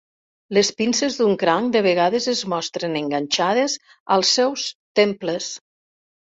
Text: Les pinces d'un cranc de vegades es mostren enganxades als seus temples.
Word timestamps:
Les 0.57 0.69
pinces 0.77 1.17
d'un 1.19 1.35
cranc 1.43 1.67
de 1.75 1.83
vegades 1.87 2.25
es 2.33 2.41
mostren 2.53 2.97
enganxades 3.03 3.77
als 4.17 4.33
seus 4.39 4.65
temples. 5.03 5.53